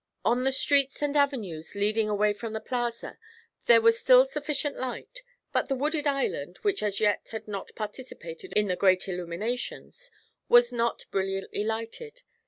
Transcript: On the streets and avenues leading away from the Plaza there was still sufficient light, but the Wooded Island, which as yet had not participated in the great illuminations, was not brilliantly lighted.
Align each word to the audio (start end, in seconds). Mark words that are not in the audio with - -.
On 0.25 0.45
the 0.45 0.51
streets 0.51 1.03
and 1.03 1.15
avenues 1.15 1.75
leading 1.75 2.09
away 2.09 2.33
from 2.33 2.53
the 2.53 2.59
Plaza 2.59 3.19
there 3.67 3.81
was 3.81 3.99
still 3.99 4.25
sufficient 4.25 4.75
light, 4.77 5.21
but 5.53 5.67
the 5.67 5.75
Wooded 5.75 6.07
Island, 6.07 6.57
which 6.63 6.81
as 6.81 6.99
yet 6.99 7.29
had 7.29 7.47
not 7.47 7.75
participated 7.75 8.51
in 8.55 8.65
the 8.67 8.75
great 8.75 9.07
illuminations, 9.07 10.09
was 10.49 10.71
not 10.73 11.05
brilliantly 11.11 11.63
lighted. 11.63 12.23